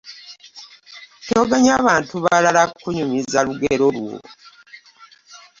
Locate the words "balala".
2.25-2.63